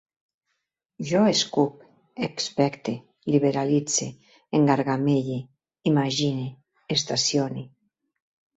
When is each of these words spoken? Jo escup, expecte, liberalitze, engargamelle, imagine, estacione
Jo 1.09 1.19
escup, 1.31 1.83
expecte, 2.27 2.95
liberalitze, 3.35 4.09
engargamelle, 4.61 5.39
imagine, 5.93 6.49
estacione 6.99 7.69